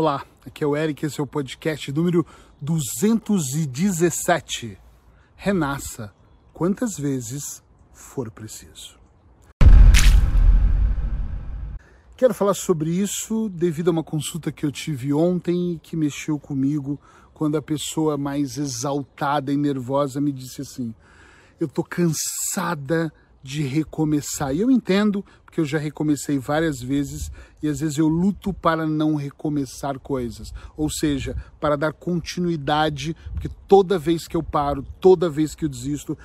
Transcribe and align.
Olá, 0.00 0.24
aqui 0.46 0.62
é 0.62 0.66
o 0.66 0.76
Eric, 0.76 1.04
esse 1.04 1.18
é 1.18 1.22
o 1.24 1.26
podcast 1.26 1.90
número 1.90 2.24
217. 2.60 4.78
Renasça 5.34 6.14
quantas 6.52 6.96
vezes 6.96 7.64
for 7.92 8.30
preciso. 8.30 8.96
Quero 12.16 12.32
falar 12.32 12.54
sobre 12.54 12.90
isso 12.90 13.48
devido 13.48 13.88
a 13.88 13.90
uma 13.90 14.04
consulta 14.04 14.52
que 14.52 14.64
eu 14.64 14.70
tive 14.70 15.12
ontem 15.12 15.72
e 15.72 15.80
que 15.80 15.96
mexeu 15.96 16.38
comigo 16.38 17.00
quando 17.34 17.56
a 17.56 17.62
pessoa 17.62 18.16
mais 18.16 18.56
exaltada 18.56 19.52
e 19.52 19.56
nervosa 19.56 20.20
me 20.20 20.30
disse 20.30 20.60
assim: 20.60 20.94
Eu 21.58 21.66
tô 21.66 21.82
cansada 21.82 23.12
de 23.48 23.62
recomeçar. 23.62 24.54
E 24.54 24.60
eu 24.60 24.70
entendo, 24.70 25.24
porque 25.42 25.58
eu 25.58 25.64
já 25.64 25.78
recomecei 25.78 26.38
várias 26.38 26.82
vezes 26.82 27.32
e 27.62 27.68
às 27.68 27.80
vezes 27.80 27.96
eu 27.96 28.06
luto 28.06 28.52
para 28.52 28.86
não 28.86 29.14
recomeçar 29.14 29.98
coisas. 29.98 30.52
Ou 30.76 30.90
seja, 30.90 31.34
para 31.58 31.74
dar 31.74 31.94
continuidade, 31.94 33.16
porque 33.32 33.48
toda 33.66 33.98
vez 33.98 34.28
que 34.28 34.36
eu 34.36 34.42
paro, 34.42 34.84
toda 35.00 35.30
vez 35.30 35.54
que 35.54 35.64
eu 35.64 35.68
desisto, 35.68 36.16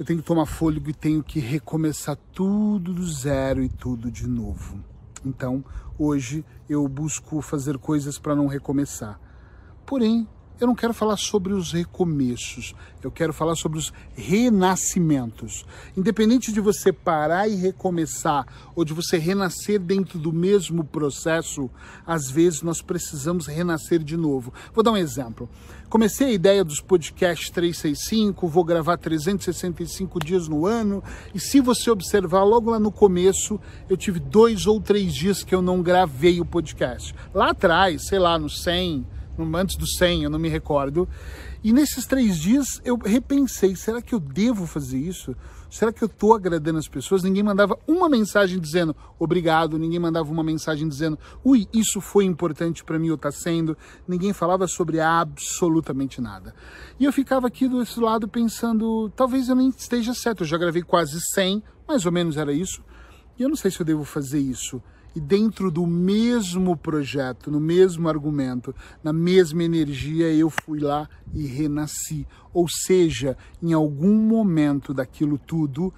eu 0.00 0.04
tenho 0.04 0.18
que 0.18 0.26
tomar 0.26 0.46
fôlego 0.46 0.90
e 0.90 0.94
tenho 0.94 1.22
que 1.22 1.38
recomeçar 1.38 2.16
tudo 2.32 2.92
do 2.92 3.06
zero 3.06 3.62
e 3.62 3.68
tudo 3.68 4.10
de 4.10 4.26
novo. 4.26 4.82
Então, 5.24 5.64
hoje 5.96 6.44
eu 6.68 6.88
busco 6.88 7.40
fazer 7.40 7.78
coisas 7.78 8.18
para 8.18 8.34
não 8.34 8.48
recomeçar. 8.48 9.20
Porém, 9.86 10.26
eu 10.60 10.66
não 10.66 10.74
quero 10.74 10.92
falar 10.92 11.16
sobre 11.16 11.52
os 11.52 11.72
recomeços, 11.72 12.74
eu 13.02 13.10
quero 13.10 13.32
falar 13.32 13.54
sobre 13.54 13.78
os 13.78 13.92
renascimentos. 14.14 15.64
Independente 15.96 16.52
de 16.52 16.60
você 16.60 16.92
parar 16.92 17.48
e 17.48 17.54
recomeçar, 17.54 18.46
ou 18.74 18.84
de 18.84 18.92
você 18.92 19.18
renascer 19.18 19.78
dentro 19.78 20.18
do 20.18 20.32
mesmo 20.32 20.82
processo, 20.82 21.70
às 22.06 22.30
vezes 22.30 22.62
nós 22.62 22.82
precisamos 22.82 23.46
renascer 23.46 24.02
de 24.02 24.16
novo. 24.16 24.52
Vou 24.74 24.82
dar 24.82 24.92
um 24.92 24.96
exemplo. 24.96 25.48
Comecei 25.88 26.26
a 26.26 26.32
ideia 26.32 26.64
dos 26.64 26.80
podcasts 26.80 27.48
365, 27.50 28.46
vou 28.46 28.62
gravar 28.62 28.98
365 28.98 30.18
dias 30.18 30.46
no 30.46 30.66
ano, 30.66 31.02
e 31.34 31.40
se 31.40 31.60
você 31.60 31.90
observar 31.90 32.42
logo 32.44 32.70
lá 32.70 32.78
no 32.78 32.92
começo, 32.92 33.58
eu 33.88 33.96
tive 33.96 34.20
dois 34.20 34.66
ou 34.66 34.80
três 34.80 35.14
dias 35.14 35.42
que 35.42 35.54
eu 35.54 35.62
não 35.62 35.82
gravei 35.82 36.40
o 36.40 36.44
podcast. 36.44 37.14
Lá 37.32 37.50
atrás, 37.50 38.06
sei 38.06 38.18
lá, 38.18 38.38
no 38.38 38.50
100 38.50 39.17
antes 39.54 39.76
do 39.76 39.86
100, 39.86 40.24
eu 40.24 40.30
não 40.30 40.38
me 40.38 40.48
recordo. 40.48 41.08
E 41.62 41.72
nesses 41.72 42.06
três 42.06 42.38
dias 42.38 42.80
eu 42.84 42.96
repensei: 42.96 43.74
será 43.74 44.00
que 44.00 44.14
eu 44.14 44.20
devo 44.20 44.66
fazer 44.66 44.98
isso? 44.98 45.34
Será 45.70 45.92
que 45.92 46.02
eu 46.02 46.06
estou 46.06 46.34
agradando 46.34 46.78
as 46.78 46.88
pessoas? 46.88 47.22
Ninguém 47.22 47.42
mandava 47.42 47.78
uma 47.86 48.08
mensagem 48.08 48.58
dizendo 48.58 48.96
obrigado, 49.18 49.78
ninguém 49.78 49.98
mandava 49.98 50.30
uma 50.30 50.42
mensagem 50.42 50.88
dizendo 50.88 51.18
ui, 51.44 51.68
isso 51.74 52.00
foi 52.00 52.24
importante 52.24 52.82
para 52.82 52.98
mim 52.98 53.10
ou 53.10 53.16
está 53.16 53.30
sendo. 53.30 53.76
Ninguém 54.06 54.32
falava 54.32 54.66
sobre 54.66 55.00
absolutamente 55.00 56.20
nada. 56.20 56.54
E 56.98 57.04
eu 57.04 57.12
ficava 57.12 57.46
aqui 57.46 57.68
desse 57.68 58.00
lado 58.00 58.28
pensando: 58.28 59.10
talvez 59.14 59.48
eu 59.48 59.54
nem 59.54 59.68
esteja 59.68 60.14
certo. 60.14 60.42
Eu 60.42 60.46
já 60.46 60.56
gravei 60.56 60.82
quase 60.82 61.18
100, 61.34 61.62
mais 61.86 62.06
ou 62.06 62.12
menos 62.12 62.36
era 62.36 62.52
isso. 62.52 62.82
E 63.38 63.42
eu 63.42 63.48
não 63.48 63.56
sei 63.56 63.70
se 63.70 63.80
eu 63.80 63.86
devo 63.86 64.04
fazer 64.04 64.40
isso 64.40 64.82
e 65.14 65.20
dentro 65.20 65.70
do 65.70 65.86
mesmo 65.86 66.76
projeto, 66.76 67.50
no 67.50 67.60
mesmo 67.60 68.08
argumento, 68.08 68.74
na 69.02 69.12
mesma 69.12 69.64
energia, 69.64 70.32
eu 70.32 70.50
fui 70.50 70.78
lá 70.78 71.08
e 71.34 71.46
renasci. 71.46 72.26
Ou 72.52 72.68
seja, 72.68 73.36
em 73.62 73.72
algum 73.72 74.14
momento 74.14 74.92
daquilo 74.94 75.38
tudo, 75.38 75.92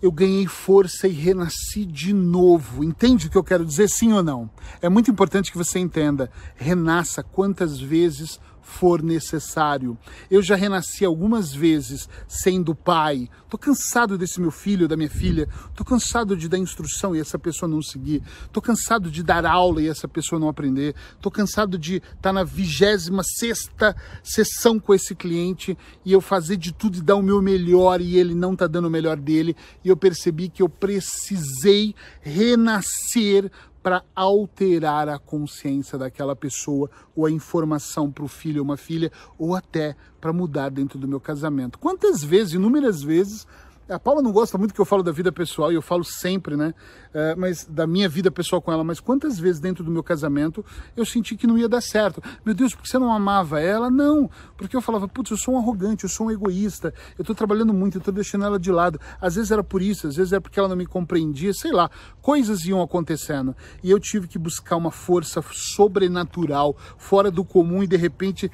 eu 0.00 0.12
ganhei 0.12 0.46
força 0.46 1.08
e 1.08 1.12
renasci 1.12 1.84
de 1.84 2.12
novo. 2.12 2.84
Entende 2.84 3.26
o 3.26 3.30
que 3.30 3.36
eu 3.36 3.44
quero 3.44 3.64
dizer, 3.64 3.88
sim 3.88 4.12
ou 4.12 4.22
não? 4.22 4.48
É 4.80 4.88
muito 4.88 5.10
importante 5.10 5.50
que 5.50 5.58
você 5.58 5.78
entenda. 5.78 6.30
Renasça 6.54 7.22
quantas 7.22 7.80
vezes 7.80 8.38
for 8.68 9.02
necessário. 9.02 9.96
Eu 10.30 10.42
já 10.42 10.54
renasci 10.54 11.04
algumas 11.04 11.52
vezes 11.52 12.08
sendo 12.28 12.74
pai. 12.74 13.28
Tô 13.48 13.56
cansado 13.56 14.18
desse 14.18 14.40
meu 14.40 14.50
filho, 14.50 14.86
da 14.86 14.96
minha 14.96 15.08
filha. 15.08 15.48
Tô 15.74 15.82
cansado 15.82 16.36
de 16.36 16.48
dar 16.48 16.58
instrução 16.58 17.16
e 17.16 17.18
essa 17.18 17.38
pessoa 17.38 17.68
não 17.68 17.80
seguir. 17.80 18.22
Tô 18.52 18.60
cansado 18.60 19.10
de 19.10 19.22
dar 19.22 19.46
aula 19.46 19.80
e 19.80 19.88
essa 19.88 20.06
pessoa 20.06 20.38
não 20.38 20.50
aprender. 20.50 20.94
Tô 21.20 21.30
cansado 21.30 21.78
de 21.78 21.96
estar 21.96 22.16
tá 22.20 22.32
na 22.32 22.44
vigésima 22.44 23.22
sexta 23.24 23.96
sessão 24.22 24.78
com 24.78 24.94
esse 24.94 25.14
cliente 25.14 25.76
e 26.04 26.12
eu 26.12 26.20
fazer 26.20 26.58
de 26.58 26.70
tudo 26.70 26.98
e 26.98 27.02
dar 27.02 27.16
o 27.16 27.22
meu 27.22 27.40
melhor 27.40 28.02
e 28.02 28.18
ele 28.18 28.34
não 28.34 28.54
tá 28.54 28.66
dando 28.66 28.86
o 28.86 28.90
melhor 28.90 29.16
dele. 29.16 29.56
E 29.82 29.88
eu 29.88 29.96
percebi 29.96 30.50
que 30.50 30.62
eu 30.62 30.68
precisei 30.68 31.94
renascer 32.20 33.50
para 33.88 34.04
alterar 34.14 35.08
a 35.08 35.18
consciência 35.18 35.96
daquela 35.96 36.36
pessoa 36.36 36.90
ou 37.16 37.24
a 37.24 37.30
informação 37.30 38.12
para 38.12 38.22
o 38.22 38.28
filho 38.28 38.58
ou 38.58 38.64
uma 38.64 38.76
filha 38.76 39.10
ou 39.38 39.54
até 39.54 39.96
para 40.20 40.30
mudar 40.30 40.68
dentro 40.68 40.98
do 40.98 41.08
meu 41.08 41.18
casamento. 41.18 41.78
Quantas 41.78 42.22
vezes, 42.22 42.52
inúmeras 42.52 43.02
vezes, 43.02 43.46
a 43.88 43.98
Paula 43.98 44.20
não 44.20 44.32
gosta 44.32 44.58
muito 44.58 44.74
que 44.74 44.80
eu 44.80 44.84
falo 44.84 45.02
da 45.02 45.10
vida 45.10 45.32
pessoal, 45.32 45.72
e 45.72 45.74
eu 45.74 45.82
falo 45.82 46.04
sempre, 46.04 46.56
né? 46.56 46.74
É, 47.14 47.34
mas 47.34 47.64
da 47.64 47.86
minha 47.86 48.08
vida 48.08 48.30
pessoal 48.30 48.60
com 48.60 48.70
ela. 48.70 48.84
Mas 48.84 49.00
quantas 49.00 49.38
vezes 49.38 49.60
dentro 49.60 49.82
do 49.82 49.90
meu 49.90 50.02
casamento 50.02 50.64
eu 50.96 51.06
senti 51.06 51.36
que 51.36 51.46
não 51.46 51.56
ia 51.56 51.68
dar 51.68 51.80
certo? 51.80 52.22
Meu 52.44 52.54
Deus, 52.54 52.74
por 52.74 52.82
que 52.82 52.88
você 52.88 52.98
não 52.98 53.12
amava 53.12 53.60
ela? 53.60 53.90
Não, 53.90 54.30
porque 54.56 54.76
eu 54.76 54.82
falava, 54.82 55.08
putz, 55.08 55.30
eu 55.30 55.36
sou 55.36 55.54
um 55.54 55.58
arrogante, 55.58 56.04
eu 56.04 56.10
sou 56.10 56.26
um 56.26 56.30
egoísta, 56.30 56.92
eu 57.18 57.24
tô 57.24 57.34
trabalhando 57.34 57.72
muito, 57.72 57.96
eu 57.96 58.02
tô 58.02 58.12
deixando 58.12 58.44
ela 58.44 58.58
de 58.58 58.70
lado. 58.70 59.00
Às 59.20 59.36
vezes 59.36 59.50
era 59.50 59.64
por 59.64 59.80
isso, 59.80 60.06
às 60.06 60.16
vezes 60.16 60.32
era 60.32 60.40
porque 60.40 60.58
ela 60.58 60.68
não 60.68 60.76
me 60.76 60.86
compreendia, 60.86 61.52
sei 61.54 61.72
lá. 61.72 61.90
Coisas 62.20 62.64
iam 62.66 62.82
acontecendo. 62.82 63.56
E 63.82 63.90
eu 63.90 63.98
tive 63.98 64.28
que 64.28 64.38
buscar 64.38 64.76
uma 64.76 64.90
força 64.90 65.42
sobrenatural, 65.50 66.76
fora 66.98 67.30
do 67.30 67.44
comum, 67.44 67.82
e 67.82 67.86
de 67.86 67.96
repente 67.96 68.50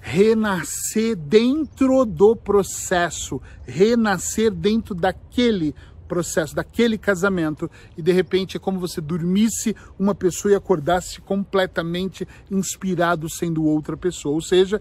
renascer 0.00 1.14
dentro 1.16 2.04
do 2.04 2.34
processo, 2.34 3.40
renascer 3.64 4.50
dentro 4.50 4.71
dentro 4.72 4.94
daquele 4.94 5.74
processo, 6.08 6.54
daquele 6.54 6.98
casamento, 6.98 7.70
e 7.96 8.02
de 8.02 8.12
repente 8.12 8.56
é 8.56 8.60
como 8.60 8.78
você 8.78 9.00
dormisse 9.00 9.74
uma 9.98 10.14
pessoa 10.14 10.52
e 10.52 10.54
acordasse 10.54 11.20
completamente 11.22 12.28
inspirado 12.50 13.30
sendo 13.30 13.64
outra 13.64 13.96
pessoa. 13.96 14.34
Ou 14.34 14.42
seja, 14.42 14.80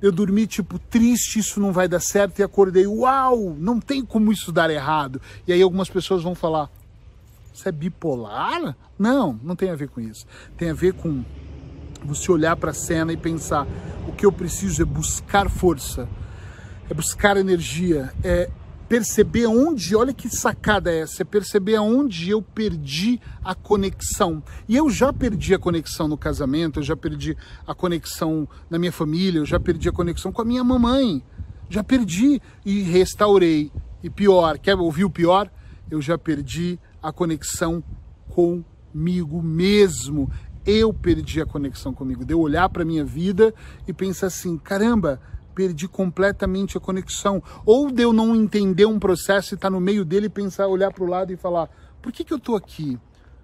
eu 0.00 0.12
dormi 0.12 0.46
tipo 0.46 0.78
triste, 0.78 1.40
isso 1.40 1.58
não 1.58 1.72
vai 1.72 1.88
dar 1.88 1.98
certo, 1.98 2.38
e 2.38 2.44
acordei, 2.44 2.86
uau, 2.86 3.56
não 3.58 3.80
tem 3.80 4.04
como 4.04 4.32
isso 4.32 4.52
dar 4.52 4.70
errado. 4.70 5.20
E 5.48 5.52
aí 5.52 5.60
algumas 5.60 5.88
pessoas 5.88 6.22
vão 6.22 6.34
falar: 6.34 6.70
você 7.52 7.70
é 7.70 7.72
bipolar? 7.72 8.76
Não, 8.96 9.38
não 9.42 9.56
tem 9.56 9.70
a 9.70 9.74
ver 9.74 9.88
com 9.88 10.00
isso. 10.00 10.26
Tem 10.56 10.70
a 10.70 10.74
ver 10.74 10.92
com 10.92 11.24
você 12.04 12.30
olhar 12.30 12.54
para 12.56 12.70
a 12.70 12.74
cena 12.74 13.12
e 13.12 13.16
pensar: 13.16 13.66
o 14.06 14.12
que 14.12 14.24
eu 14.24 14.30
preciso 14.30 14.80
é 14.80 14.84
buscar 14.84 15.50
força, 15.50 16.08
é 16.88 16.94
buscar 16.94 17.36
energia, 17.36 18.12
é 18.22 18.48
perceber 18.88 19.46
onde, 19.46 19.94
olha 19.94 20.14
que 20.14 20.28
sacada 20.28 20.90
é 20.90 21.00
essa, 21.00 21.22
é 21.22 21.24
perceber 21.24 21.76
aonde 21.76 22.30
eu 22.30 22.40
perdi 22.40 23.20
a 23.44 23.54
conexão. 23.54 24.42
E 24.66 24.74
eu 24.76 24.88
já 24.88 25.12
perdi 25.12 25.54
a 25.54 25.58
conexão 25.58 26.08
no 26.08 26.16
casamento, 26.16 26.78
eu 26.78 26.82
já 26.82 26.96
perdi 26.96 27.36
a 27.66 27.74
conexão 27.74 28.48
na 28.70 28.78
minha 28.78 28.90
família, 28.90 29.40
eu 29.40 29.46
já 29.46 29.60
perdi 29.60 29.88
a 29.88 29.92
conexão 29.92 30.32
com 30.32 30.40
a 30.40 30.44
minha 30.44 30.64
mamãe. 30.64 31.22
Já 31.68 31.84
perdi 31.84 32.40
e 32.64 32.80
restaurei. 32.82 33.70
E 34.02 34.08
pior, 34.08 34.58
quer 34.58 34.74
ouvir 34.74 35.04
o 35.04 35.10
pior? 35.10 35.50
Eu 35.90 36.00
já 36.00 36.16
perdi 36.16 36.78
a 37.02 37.12
conexão 37.12 37.84
comigo 38.30 39.42
mesmo. 39.42 40.30
Eu 40.64 40.94
perdi 40.94 41.42
a 41.42 41.46
conexão 41.46 41.92
comigo. 41.92 42.24
De 42.24 42.34
olhar 42.34 42.68
para 42.70 42.86
minha 42.86 43.04
vida 43.04 43.52
e 43.86 43.92
pensar 43.92 44.28
assim: 44.28 44.56
caramba, 44.56 45.20
perdi 45.58 45.88
completamente 45.88 46.78
a 46.78 46.80
conexão. 46.80 47.42
Ou 47.66 47.90
de 47.90 48.02
eu 48.02 48.12
não 48.12 48.36
entender 48.36 48.86
um 48.86 48.96
processo 48.96 49.54
e 49.54 49.56
estar 49.56 49.66
tá 49.66 49.70
no 49.70 49.80
meio 49.80 50.04
dele 50.04 50.26
e 50.26 50.30
pensar, 50.30 50.68
olhar 50.68 50.92
para 50.92 51.02
o 51.02 51.08
lado 51.08 51.32
e 51.32 51.36
falar: 51.36 51.68
por 52.00 52.12
que, 52.12 52.22
que 52.22 52.32
eu 52.32 52.36
estou 52.36 52.54
aqui? 52.54 52.96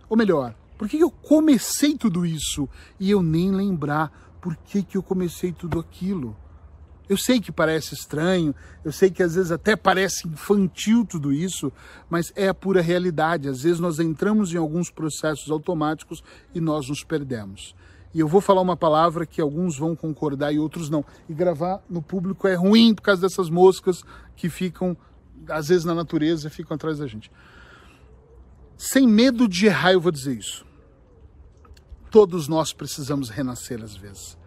Ou 0.09 0.17
melhor, 0.17 0.55
por 0.79 0.89
que, 0.89 0.97
que 0.97 1.03
eu 1.03 1.11
comecei 1.11 1.99
tudo 1.99 2.25
isso? 2.25 2.69
E 3.01 3.11
eu 3.11 3.21
nem 3.21 3.51
lembrar 3.51 4.37
por 4.41 4.55
que, 4.55 4.85
que 4.85 4.97
eu 4.97 5.03
comecei 5.03 5.51
tudo 5.51 5.81
aquilo. 5.81 6.37
Eu 7.09 7.19
sei 7.19 7.41
que 7.41 7.51
parece 7.51 7.95
estranho, 7.95 8.55
eu 8.85 8.93
sei 8.93 9.11
que 9.11 9.23
às 9.23 9.35
vezes 9.35 9.51
até 9.51 9.75
parece 9.75 10.29
infantil 10.29 11.05
tudo 11.05 11.33
isso, 11.33 11.73
mas 12.09 12.33
é 12.37 12.47
a 12.49 12.55
pura 12.55 12.81
realidade. 12.81 13.49
Às 13.49 13.63
vezes 13.63 13.81
nós 13.81 13.99
entramos 13.99 14.55
em 14.55 14.57
alguns 14.57 14.89
processos 14.89 15.51
automáticos 15.51 16.23
e 16.55 16.61
nós 16.61 16.89
nos 16.89 17.03
perdemos. 17.03 17.75
E 18.15 18.21
eu 18.21 18.29
vou 18.29 18.41
falar 18.41 18.61
uma 18.61 18.77
palavra 18.77 19.27
que 19.27 19.41
alguns 19.41 19.77
vão 19.77 19.97
concordar 19.97 20.53
e 20.53 20.59
outros 20.59 20.89
não. 20.89 21.05
E 21.29 21.35
gravar 21.35 21.83
no 21.91 22.01
público 22.01 22.47
é 22.47 22.55
ruim 22.55 22.95
por 22.95 23.03
causa 23.03 23.21
dessas 23.21 23.51
moscas 23.51 24.05
que 24.37 24.49
ficam, 24.49 24.97
às 25.49 25.69
vezes, 25.69 25.85
na 25.85 25.95
natureza 25.95 26.49
ficam 26.49 26.77
atrás 26.77 26.99
da 26.99 27.09
gente. 27.09 27.31
Sem 28.77 29.09
medo 29.09 29.49
de 29.49 29.67
errar, 29.67 29.93
eu 29.93 30.01
vou 30.01 30.13
dizer 30.13 30.39
isso. 30.39 30.65
Todos 32.09 32.47
nós 32.47 32.73
precisamos 32.73 33.29
renascer 33.29 33.83
às 33.83 33.97
vezes. 33.97 34.39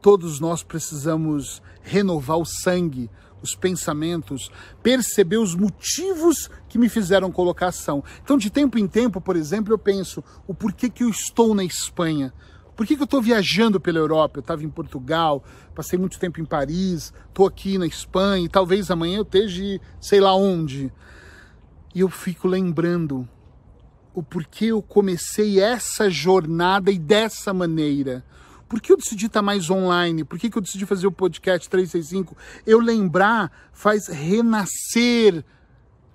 Todos 0.00 0.38
nós 0.38 0.62
precisamos 0.62 1.60
renovar 1.82 2.38
o 2.38 2.44
sangue, 2.44 3.10
os 3.42 3.56
pensamentos, 3.56 4.48
perceber 4.80 5.38
os 5.38 5.56
motivos 5.56 6.48
que 6.68 6.78
me 6.78 6.88
fizeram 6.88 7.32
colocar 7.32 7.68
ação. 7.68 8.04
Então, 8.22 8.38
de 8.38 8.48
tempo 8.48 8.78
em 8.78 8.86
tempo, 8.86 9.20
por 9.20 9.34
exemplo, 9.34 9.72
eu 9.72 9.78
penso 9.78 10.22
o 10.46 10.54
porquê 10.54 10.88
que 10.88 11.02
eu 11.02 11.08
estou 11.08 11.52
na 11.52 11.64
Espanha 11.64 12.32
Por 12.78 12.86
que, 12.86 12.94
que 12.94 13.02
eu 13.02 13.06
estou 13.06 13.20
viajando 13.20 13.80
pela 13.80 13.98
Europa? 13.98 14.38
Eu 14.38 14.40
estava 14.40 14.62
em 14.62 14.68
Portugal, 14.70 15.42
passei 15.74 15.98
muito 15.98 16.16
tempo 16.16 16.40
em 16.40 16.44
Paris, 16.44 17.12
estou 17.26 17.44
aqui 17.44 17.76
na 17.76 17.88
Espanha 17.88 18.44
e 18.44 18.48
talvez 18.48 18.88
amanhã 18.88 19.16
eu 19.16 19.22
esteja 19.22 19.80
sei 20.00 20.20
lá 20.20 20.32
onde. 20.36 20.92
E 21.92 21.98
eu 21.98 22.08
fico 22.08 22.46
lembrando 22.46 23.28
o 24.14 24.22
porquê 24.22 24.66
eu 24.66 24.80
comecei 24.80 25.58
essa 25.58 26.08
jornada 26.08 26.88
e 26.92 27.00
dessa 27.00 27.52
maneira. 27.52 28.24
Por 28.68 28.80
que 28.80 28.92
eu 28.92 28.96
decidi 28.96 29.26
estar 29.26 29.42
mais 29.42 29.68
online? 29.68 30.22
Por 30.22 30.38
que, 30.38 30.48
que 30.48 30.56
eu 30.56 30.62
decidi 30.62 30.86
fazer 30.86 31.08
o 31.08 31.12
podcast 31.12 31.68
365? 31.68 32.36
Eu 32.64 32.78
lembrar 32.78 33.50
faz 33.72 34.06
renascer 34.06 35.44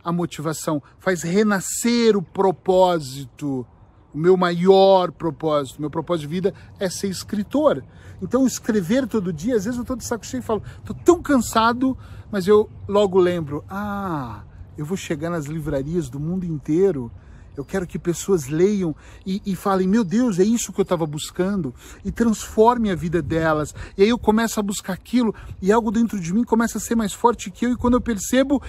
a 0.02 0.14
motivação, 0.14 0.82
faz 0.98 1.24
renascer 1.24 2.16
o 2.16 2.22
propósito. 2.22 3.68
O 4.14 4.18
meu 4.18 4.38
maior 4.38 5.12
propósito, 5.12 5.82
meu 5.82 5.90
propósito 5.90 6.28
de 6.28 6.36
vida 6.36 6.54
é 6.80 6.90
ser 6.90 7.08
escritor. 7.08 7.84
Então, 8.22 8.46
escrever 8.46 9.08
todo 9.08 9.34
dia, 9.34 9.56
às 9.56 9.66
vezes 9.66 9.78
eu 9.78 9.82
estou 9.82 9.96
de 9.96 10.06
saco 10.06 10.26
cheio 10.26 10.42
e 10.42 10.44
falo, 10.44 10.62
estou 10.80 10.96
tão 11.04 11.22
cansado, 11.22 11.98
mas 12.32 12.48
eu 12.48 12.70
logo 12.88 13.20
lembro, 13.20 13.64
ah, 13.70 14.44
eu 14.78 14.86
vou 14.86 14.96
chegar 14.96 15.30
nas 15.30 15.46
livrarias 15.46 16.10
do 16.10 16.20
mundo 16.20 16.46
inteiro 16.46 17.12
eu 17.56 17.64
quero 17.64 17.86
que 17.86 18.00
pessoas 18.00 18.48
leiam 18.48 18.96
e, 19.26 19.42
e 19.46 19.56
falem: 19.56 19.88
meu 19.88 20.04
Deus, 20.04 20.40
é 20.40 20.44
isso 20.44 20.74
que 20.74 20.80
eu 20.80 20.84
estava 20.84 21.06
buscando, 21.06 21.74
e 22.04 22.12
transforme 22.12 22.90
a 22.90 22.96
vida 22.96 23.22
delas. 23.22 23.74
E 23.98 24.04
aí 24.04 24.10
eu 24.10 24.18
começo 24.18 24.60
a 24.60 24.64
buscar 24.64 24.94
aquilo, 24.94 25.34
e 25.62 25.72
algo 25.72 25.92
dentro 25.92 26.20
de 26.20 26.34
mim 26.34 26.44
começa 26.44 26.78
a 26.78 26.82
ser 26.82 26.96
mais 26.96 27.14
forte 27.14 27.52
que 27.52 27.66
eu, 27.66 27.72
e 27.72 27.76
quando 27.76 27.96
eu 27.96 28.02
percebo, 28.02 28.62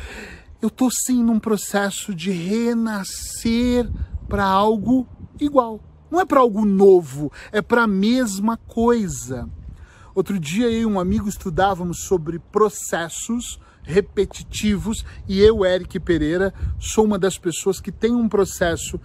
eu 0.64 0.68
estou 0.68 0.90
sim 0.90 1.22
num 1.22 1.38
processo 1.38 2.14
de 2.14 2.30
renascer 2.30 3.86
para 4.26 4.46
algo 4.46 5.06
igual. 5.38 5.78
Não 6.10 6.18
é 6.18 6.24
para 6.24 6.40
algo 6.40 6.64
novo, 6.64 7.30
é 7.52 7.60
para 7.60 7.82
a 7.82 7.86
mesma 7.86 8.56
coisa. 8.56 9.46
Outro 10.14 10.38
dia 10.38 10.70
eu 10.70 10.80
e 10.80 10.86
um 10.86 10.98
amigo 10.98 11.28
estudávamos 11.28 12.04
sobre 12.04 12.38
processos 12.38 13.60
repetitivos 13.82 15.04
e 15.28 15.38
eu, 15.38 15.66
Eric 15.66 16.00
Pereira, 16.00 16.54
sou 16.80 17.04
uma 17.04 17.18
das 17.18 17.36
pessoas 17.36 17.78
que 17.78 17.92
tem 17.92 18.14
um 18.14 18.26
processo 18.26 18.98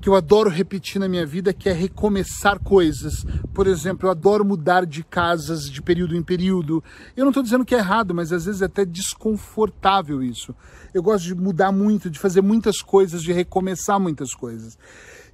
que 0.00 0.08
eu 0.08 0.14
adoro 0.14 0.48
repetir 0.48 1.00
na 1.00 1.08
minha 1.08 1.26
vida, 1.26 1.52
que 1.52 1.68
é 1.68 1.72
recomeçar 1.72 2.58
coisas. 2.60 3.24
Por 3.52 3.66
exemplo, 3.66 4.06
eu 4.06 4.10
adoro 4.10 4.44
mudar 4.44 4.86
de 4.86 5.02
casas 5.02 5.68
de 5.68 5.82
período 5.82 6.16
em 6.16 6.22
período. 6.22 6.82
Eu 7.16 7.24
não 7.24 7.30
estou 7.30 7.42
dizendo 7.42 7.64
que 7.64 7.74
é 7.74 7.78
errado, 7.78 8.14
mas 8.14 8.32
às 8.32 8.44
vezes 8.44 8.62
é 8.62 8.66
até 8.66 8.84
desconfortável 8.84 10.22
isso. 10.22 10.54
Eu 10.94 11.02
gosto 11.02 11.24
de 11.24 11.34
mudar 11.34 11.72
muito, 11.72 12.08
de 12.08 12.18
fazer 12.18 12.40
muitas 12.40 12.80
coisas, 12.80 13.22
de 13.22 13.32
recomeçar 13.32 13.98
muitas 13.98 14.32
coisas. 14.34 14.78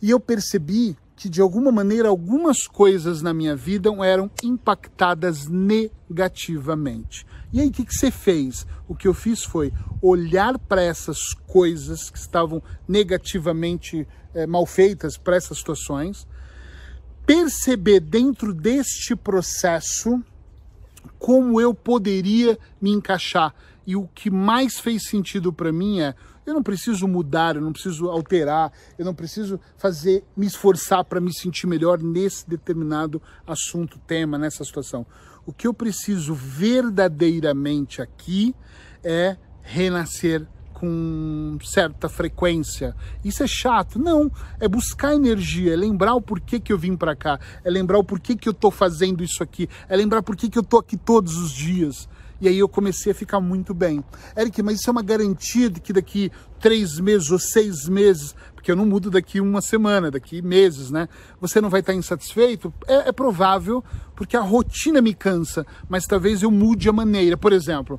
E 0.00 0.10
eu 0.10 0.18
percebi 0.18 0.96
que 1.16 1.28
de 1.28 1.40
alguma 1.40 1.70
maneira 1.70 2.08
algumas 2.08 2.66
coisas 2.66 3.22
na 3.22 3.32
minha 3.32 3.54
vida 3.54 3.90
eram 4.04 4.30
impactadas 4.42 5.46
negativamente. 5.46 7.26
E 7.52 7.60
aí 7.60 7.68
o 7.68 7.72
que, 7.72 7.84
que 7.84 7.94
você 7.94 8.10
fez? 8.10 8.66
O 8.88 8.94
que 8.94 9.06
eu 9.06 9.14
fiz 9.14 9.44
foi 9.44 9.72
olhar 10.02 10.58
para 10.58 10.82
essas 10.82 11.32
coisas 11.46 12.10
que 12.10 12.18
estavam 12.18 12.62
negativamente 12.86 14.06
é, 14.34 14.46
mal 14.46 14.66
feitas 14.66 15.16
para 15.16 15.36
essas 15.36 15.58
situações, 15.58 16.26
perceber 17.24 18.00
dentro 18.00 18.52
deste 18.52 19.14
processo 19.14 20.22
como 21.18 21.60
eu 21.60 21.72
poderia 21.72 22.58
me 22.80 22.90
encaixar. 22.90 23.54
E 23.86 23.94
o 23.94 24.08
que 24.08 24.30
mais 24.30 24.78
fez 24.78 25.08
sentido 25.08 25.52
para 25.52 25.72
mim 25.72 26.00
é 26.00 26.14
eu 26.46 26.54
não 26.54 26.62
preciso 26.62 27.08
mudar, 27.08 27.56
eu 27.56 27.62
não 27.62 27.72
preciso 27.72 28.08
alterar, 28.08 28.72
eu 28.98 29.04
não 29.04 29.14
preciso 29.14 29.58
fazer, 29.76 30.24
me 30.36 30.46
esforçar 30.46 31.04
para 31.04 31.20
me 31.20 31.32
sentir 31.32 31.66
melhor 31.66 32.02
nesse 32.02 32.48
determinado 32.48 33.20
assunto, 33.46 33.98
tema, 34.06 34.38
nessa 34.38 34.64
situação. 34.64 35.06
O 35.46 35.52
que 35.52 35.66
eu 35.66 35.74
preciso 35.74 36.34
verdadeiramente 36.34 38.00
aqui 38.00 38.54
é 39.02 39.36
renascer 39.62 40.46
com 40.74 41.56
certa 41.62 42.08
frequência. 42.08 42.94
Isso 43.24 43.42
é 43.42 43.46
chato? 43.46 43.98
Não, 43.98 44.30
é 44.60 44.68
buscar 44.68 45.14
energia, 45.14 45.72
é 45.72 45.76
lembrar 45.76 46.14
o 46.14 46.20
porquê 46.20 46.60
que 46.60 46.72
eu 46.72 46.78
vim 46.78 46.96
para 46.96 47.16
cá, 47.16 47.38
é 47.64 47.70
lembrar 47.70 47.98
o 47.98 48.04
porquê 48.04 48.36
que 48.36 48.48
eu 48.48 48.52
estou 48.52 48.70
fazendo 48.70 49.22
isso 49.24 49.42
aqui, 49.42 49.68
é 49.88 49.96
lembrar 49.96 50.22
porquê 50.22 50.48
que 50.48 50.58
eu 50.58 50.62
estou 50.62 50.80
aqui 50.80 50.96
todos 50.96 51.36
os 51.38 51.52
dias. 51.52 52.08
E 52.44 52.48
aí 52.48 52.58
eu 52.58 52.68
comecei 52.68 53.10
a 53.10 53.14
ficar 53.14 53.40
muito 53.40 53.72
bem. 53.72 54.04
Eric, 54.36 54.62
mas 54.62 54.78
isso 54.78 54.90
é 54.90 54.92
uma 54.92 55.02
garantia 55.02 55.70
de 55.70 55.80
que 55.80 55.94
daqui 55.94 56.30
três 56.60 57.00
meses 57.00 57.30
ou 57.30 57.38
seis 57.38 57.88
meses, 57.88 58.34
porque 58.54 58.70
eu 58.70 58.76
não 58.76 58.84
mudo 58.84 59.10
daqui 59.10 59.40
uma 59.40 59.62
semana, 59.62 60.10
daqui 60.10 60.42
meses, 60.42 60.90
né? 60.90 61.08
Você 61.40 61.58
não 61.58 61.70
vai 61.70 61.80
estar 61.80 61.94
insatisfeito? 61.94 62.70
É, 62.86 63.08
é 63.08 63.12
provável, 63.12 63.82
porque 64.14 64.36
a 64.36 64.42
rotina 64.42 65.00
me 65.00 65.14
cansa, 65.14 65.66
mas 65.88 66.04
talvez 66.04 66.42
eu 66.42 66.50
mude 66.50 66.86
a 66.86 66.92
maneira. 66.92 67.34
Por 67.34 67.50
exemplo, 67.50 67.98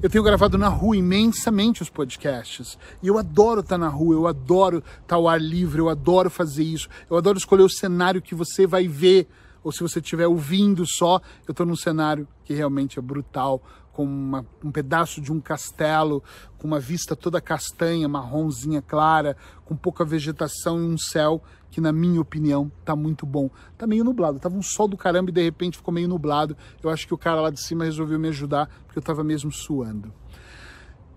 eu 0.00 0.08
tenho 0.08 0.22
gravado 0.22 0.56
na 0.56 0.68
rua 0.68 0.96
imensamente 0.96 1.82
os 1.82 1.90
podcasts. 1.90 2.78
E 3.02 3.08
eu 3.08 3.18
adoro 3.18 3.58
estar 3.58 3.76
na 3.76 3.88
rua, 3.88 4.14
eu 4.14 4.28
adoro 4.28 4.84
estar 5.02 5.16
ao 5.16 5.28
ar 5.28 5.40
livre, 5.40 5.80
eu 5.80 5.88
adoro 5.88 6.30
fazer 6.30 6.62
isso. 6.62 6.88
Eu 7.10 7.16
adoro 7.16 7.36
escolher 7.36 7.64
o 7.64 7.68
cenário 7.68 8.22
que 8.22 8.36
você 8.36 8.68
vai 8.68 8.86
ver 8.86 9.28
ou 9.62 9.72
se 9.72 9.82
você 9.82 9.98
estiver 9.98 10.26
ouvindo 10.26 10.86
só, 10.86 11.20
eu 11.46 11.52
estou 11.52 11.66
num 11.66 11.76
cenário 11.76 12.26
que 12.44 12.54
realmente 12.54 12.98
é 12.98 13.02
brutal, 13.02 13.62
com 13.92 14.04
uma, 14.04 14.46
um 14.64 14.70
pedaço 14.70 15.20
de 15.20 15.32
um 15.32 15.40
castelo, 15.40 16.22
com 16.58 16.66
uma 16.66 16.80
vista 16.80 17.16
toda 17.16 17.40
castanha, 17.40 18.08
marronzinha 18.08 18.80
clara, 18.80 19.36
com 19.64 19.76
pouca 19.76 20.04
vegetação 20.04 20.78
e 20.78 20.86
um 20.86 20.98
céu 20.98 21.42
que, 21.70 21.80
na 21.80 21.92
minha 21.92 22.20
opinião, 22.20 22.70
tá 22.84 22.96
muito 22.96 23.24
bom. 23.24 23.50
Tá 23.78 23.86
meio 23.86 24.04
nublado, 24.04 24.38
tava 24.38 24.56
um 24.56 24.62
sol 24.62 24.88
do 24.88 24.96
caramba 24.96 25.30
e 25.30 25.32
de 25.32 25.42
repente 25.42 25.76
ficou 25.76 25.94
meio 25.94 26.08
nublado. 26.08 26.56
Eu 26.82 26.90
acho 26.90 27.06
que 27.06 27.14
o 27.14 27.18
cara 27.18 27.40
lá 27.40 27.50
de 27.50 27.60
cima 27.60 27.84
resolveu 27.84 28.18
me 28.18 28.28
ajudar, 28.28 28.68
porque 28.86 28.98
eu 28.98 29.02
tava 29.02 29.22
mesmo 29.22 29.52
suando 29.52 30.12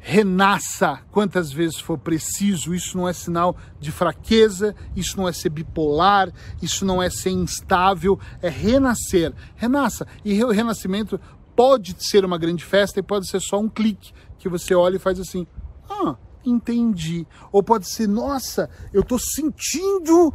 renasça 0.06 1.00
quantas 1.12 1.50
vezes 1.50 1.80
for 1.80 1.98
preciso. 1.98 2.76
Isso 2.76 2.98
não 2.98 3.08
é 3.08 3.14
sinal 3.14 3.56
de 3.80 3.90
fraqueza, 3.90 4.76
isso 4.96 5.16
não 5.16 5.30
é 5.30 5.32
ser 5.32 5.50
bipolar, 5.50 6.30
isso 6.62 6.86
não 6.86 7.02
é 7.02 7.10
ser 7.10 7.30
instável, 7.30 8.20
é 8.42 8.50
renascer. 8.50 9.34
Renasça. 9.56 10.06
E 10.26 10.44
o 10.44 10.52
renascimento 10.52 11.20
pode 11.56 11.96
ser 12.00 12.26
uma 12.26 12.38
grande 12.38 12.64
festa 12.64 13.00
e 13.00 13.04
pode 13.04 13.28
ser 13.28 13.40
só 13.40 13.60
um 13.60 13.70
clique 13.70 14.14
que 14.38 14.50
você 14.50 14.76
olha 14.76 14.98
e 14.98 15.00
faz 15.00 15.20
assim: 15.20 15.48
ah, 15.90 16.16
entendi. 16.46 17.26
Ou 17.52 17.64
pode 17.64 17.90
ser, 17.90 18.08
nossa, 18.08 18.70
eu 18.92 19.02
estou 19.02 19.20
sentindo 19.20 20.34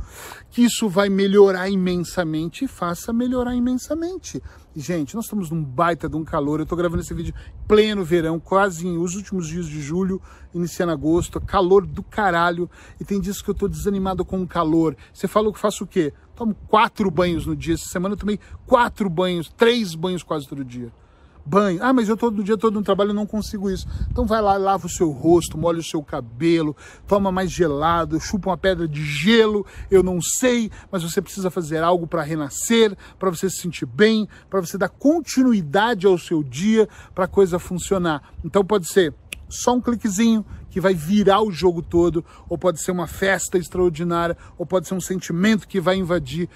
que 0.51 0.63
isso 0.63 0.89
vai 0.89 1.09
melhorar 1.09 1.69
imensamente 1.69 2.65
e 2.65 2.69
faça 2.69 3.13
melhorar 3.13 3.55
imensamente. 3.55 4.43
Gente, 4.75 5.17
nós 5.17 5.25
estamos 5.25 5.51
num 5.51 5.63
baita 5.63 6.09
de 6.09 6.17
um 6.17 6.25
calor. 6.25 6.61
Eu 6.61 6.63
estou 6.63 6.79
gravando 6.79 7.03
esse 7.03 7.13
vídeo 7.13 7.35
pleno 7.67 8.05
verão, 8.05 8.39
quase 8.39 8.87
os 8.87 9.17
últimos 9.17 9.49
dias 9.49 9.67
de 9.67 9.81
julho, 9.83 10.23
iniciando 10.55 10.93
agosto. 10.93 11.41
Calor 11.41 11.85
do 11.85 12.03
caralho. 12.03 12.71
E 13.01 13.05
tem 13.05 13.21
dias 13.21 13.43
que 13.43 13.51
eu 13.51 13.53
estou 13.53 13.69
desanimado 13.69 14.25
com 14.25 14.41
o 14.41 14.47
calor. 14.47 14.97
Você 15.13 15.27
falou 15.27 15.53
que 15.53 15.59
faço 15.59 15.85
o 15.85 15.87
quê? 15.87 16.13
Tomo 16.37 16.55
quatro 16.69 17.11
banhos 17.11 17.45
no 17.45 17.57
dia. 17.57 17.75
Essa 17.75 17.89
semana 17.89 18.15
eu 18.15 18.19
tomei 18.19 18.39
quatro 18.67 19.11
banhos, 19.11 19.53
três 19.57 19.95
banhos 19.95 20.23
quase 20.23 20.47
todo 20.47 20.65
dia 20.65 20.93
banho. 21.49 21.83
Ah, 21.83 21.93
mas 21.93 22.09
eu 22.09 22.17
todo 22.17 22.45
dia 22.45 22.57
todo 22.57 22.75
no 22.75 22.83
trabalho 22.83 23.15
não 23.15 23.27
consigo 23.27 23.71
isso. 23.71 23.87
Então 24.11 24.27
vai 24.27 24.43
lá, 24.43 24.57
lava 24.57 24.87
o 24.87 24.91
seu 24.91 25.11
rosto, 25.11 25.57
molha 25.57 25.79
o 25.79 25.83
seu 25.83 26.03
cabelo, 26.03 26.77
toma 27.07 27.33
mais 27.33 27.51
gelado, 27.51 28.21
chupa 28.21 28.51
uma 28.51 28.59
pedra 28.59 28.87
de 28.87 29.05
gelo. 29.05 29.65
Eu 29.91 30.03
não 30.03 30.21
sei, 30.21 30.71
mas 30.91 31.03
você 31.03 31.23
precisa 31.23 31.51
fazer 31.51 31.83
algo 31.83 32.07
para 32.07 32.23
renascer, 32.23 32.97
para 33.19 33.31
você 33.31 33.49
se 33.49 33.59
sentir 33.59 33.87
bem, 33.87 34.29
para 34.51 34.61
você 34.61 34.77
dar 34.77 34.89
continuidade 34.89 36.07
ao 36.07 36.19
seu 36.19 36.43
dia, 36.43 36.89
para 37.15 37.25
a 37.25 37.29
coisa 37.29 37.59
funcionar. 37.59 38.23
Então 38.45 38.65
pode 38.65 38.87
ser 38.87 39.15
só 39.49 39.75
um 39.75 39.81
cliquezinho 39.81 40.45
que 40.71 40.81
vai 40.81 40.95
virar 40.95 41.41
o 41.41 41.51
jogo 41.51 41.81
todo, 41.81 42.25
ou 42.49 42.59
pode 42.59 42.81
ser 42.83 42.91
uma 42.91 43.07
festa 43.07 43.57
extraordinária, 43.57 44.37
ou 44.59 44.67
pode 44.67 44.87
ser 44.87 44.95
um 44.95 45.01
sentimento 45.01 45.67
que 45.67 45.81
vai 45.81 45.97
invadir. 45.97 46.49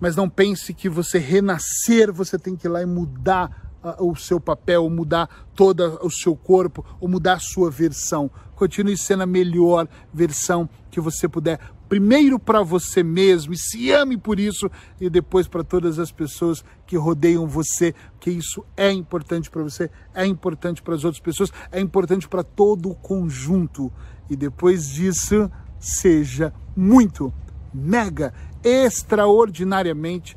Mas 0.00 0.16
não 0.16 0.28
pense 0.28 0.72
que 0.72 0.88
você 0.88 1.18
renascer, 1.18 2.10
você 2.10 2.38
tem 2.38 2.56
que 2.56 2.66
ir 2.66 2.70
lá 2.70 2.80
e 2.80 2.86
mudar 2.86 3.67
o 3.98 4.14
seu 4.16 4.40
papel, 4.40 4.84
ou 4.84 4.90
mudar 4.90 5.28
todo 5.54 5.98
o 6.02 6.10
seu 6.10 6.36
corpo, 6.36 6.84
ou 7.00 7.08
mudar 7.08 7.34
a 7.34 7.40
sua 7.40 7.70
versão. 7.70 8.30
Continue 8.54 8.96
sendo 8.96 9.22
a 9.22 9.26
melhor 9.26 9.88
versão 10.12 10.68
que 10.90 11.00
você 11.00 11.28
puder. 11.28 11.60
Primeiro 11.88 12.38
para 12.38 12.62
você 12.62 13.02
mesmo, 13.02 13.54
e 13.54 13.56
se 13.56 13.90
ame 13.90 14.18
por 14.18 14.38
isso, 14.38 14.70
e 15.00 15.08
depois 15.08 15.48
para 15.48 15.64
todas 15.64 15.98
as 15.98 16.12
pessoas 16.12 16.62
que 16.86 16.96
rodeiam 16.96 17.46
você, 17.46 17.94
que 18.20 18.30
isso 18.30 18.64
é 18.76 18.92
importante 18.92 19.50
para 19.50 19.62
você, 19.62 19.90
é 20.14 20.26
importante 20.26 20.82
para 20.82 20.94
as 20.94 21.04
outras 21.04 21.22
pessoas, 21.22 21.50
é 21.72 21.80
importante 21.80 22.28
para 22.28 22.42
todo 22.42 22.90
o 22.90 22.94
conjunto. 22.94 23.90
E 24.28 24.36
depois 24.36 24.86
disso, 24.88 25.50
seja 25.78 26.52
muito, 26.76 27.32
mega, 27.72 28.34
extraordinariamente 28.62 30.36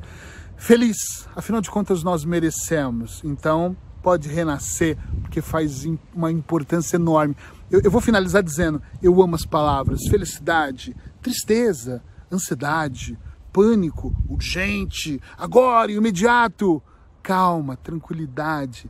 feliz. 0.62 1.28
Afinal 1.36 1.60
de 1.60 1.72
contas, 1.72 2.04
nós 2.04 2.24
merecemos. 2.24 3.22
Então, 3.24 3.76
pode 4.02 4.30
renascer, 4.30 4.98
porque 5.22 5.42
faz 5.42 5.86
uma 6.14 6.32
importância 6.32 6.96
enorme. 6.98 7.36
Eu, 7.70 7.82
eu, 7.84 7.92
vou 7.92 8.00
finalizar 8.00 8.44
dizendo: 8.44 8.82
eu 9.02 9.22
amo 9.22 9.36
as 9.36 9.46
palavras 9.46 10.08
felicidade, 10.08 10.96
tristeza, 11.22 12.04
ansiedade, 12.32 13.18
pânico, 13.52 14.16
urgente, 14.30 15.20
agora, 15.38 15.92
imediato. 15.92 16.82
Calma, 17.24 17.76
tranquilidade. 17.76 18.90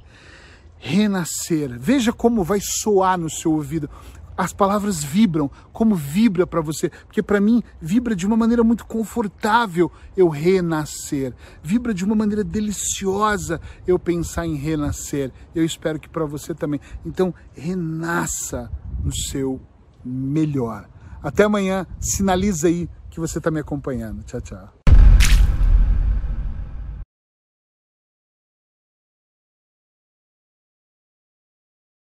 Renascer. 0.77 1.77
Veja 1.79 2.11
como 2.11 2.43
vai 2.43 2.59
soar 2.61 3.17
no 3.17 3.29
seu 3.29 3.51
ouvido 3.51 3.89
as 4.37 4.53
palavras 4.53 5.03
vibram, 5.03 5.49
como 5.71 5.95
vibra 5.95 6.47
para 6.47 6.61
você, 6.61 6.89
porque 6.89 7.21
para 7.21 7.39
mim 7.39 7.61
vibra 7.81 8.15
de 8.15 8.25
uma 8.25 8.37
maneira 8.37 8.63
muito 8.63 8.85
confortável 8.85 9.91
eu 10.15 10.29
renascer, 10.29 11.33
vibra 11.61 11.93
de 11.93 12.03
uma 12.05 12.15
maneira 12.15 12.43
deliciosa 12.43 13.61
eu 13.85 13.99
pensar 13.99 14.45
em 14.45 14.55
renascer. 14.55 15.31
Eu 15.53 15.63
espero 15.63 15.99
que 15.99 16.09
para 16.09 16.25
você 16.25 16.53
também. 16.53 16.79
Então, 17.05 17.33
renasça 17.53 18.71
no 19.03 19.13
seu 19.13 19.61
melhor. 20.03 20.87
Até 21.21 21.43
amanhã, 21.43 21.85
sinaliza 21.99 22.67
aí 22.67 22.89
que 23.09 23.19
você 23.19 23.37
está 23.37 23.51
me 23.51 23.59
acompanhando. 23.59 24.23
Tchau, 24.23 24.41
tchau. 24.41 24.80